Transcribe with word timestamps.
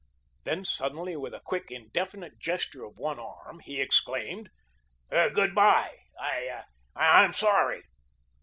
Then, 0.45 0.65
suddenly, 0.65 1.15
with 1.15 1.35
a 1.35 1.41
quick, 1.45 1.69
indefinite 1.69 2.39
gesture 2.39 2.83
of 2.83 2.97
one 2.97 3.19
arm, 3.19 3.59
he 3.59 3.79
exclaimed: 3.79 4.49
"Good 5.11 5.53
bye, 5.53 5.95
I 6.19 6.63
I'm 6.95 7.33
sorry." 7.33 7.83